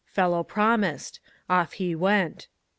Fellow 0.07 0.41
promised. 0.43 1.19
Off 1.47 1.73
he 1.73 1.93
went." 1.93 2.47